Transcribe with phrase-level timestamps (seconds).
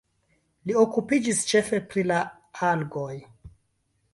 [0.69, 2.17] Li okupiĝis ĉefe pri la
[2.71, 3.15] algoj.